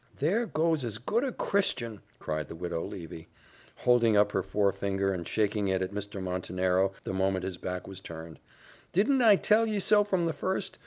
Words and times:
"There 0.17 0.47
goes 0.47 0.83
as 0.83 0.97
good 0.97 1.23
a 1.23 1.31
Christian!" 1.31 2.01
cried 2.17 2.47
the 2.47 2.55
Widow 2.55 2.83
Levy, 2.83 3.27
holding 3.75 4.17
up 4.17 4.31
her 4.31 4.41
forefinger, 4.41 5.13
and 5.13 5.27
shaking 5.27 5.67
it 5.67 5.83
at 5.83 5.93
Mr. 5.93 6.19
Montenero 6.19 6.93
the 7.03 7.13
moment 7.13 7.45
his 7.45 7.59
back 7.59 7.87
was 7.87 7.99
turned: 8.01 8.39
"didn't 8.93 9.21
I 9.21 9.35
tell 9.35 9.67
ye 9.67 9.77
so 9.77 10.03
from 10.03 10.25
the 10.25 10.33
first? 10.33 10.79